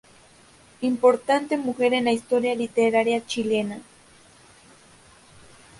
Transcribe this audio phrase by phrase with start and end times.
[0.81, 3.83] Importante mujer en la historia literaria chilena.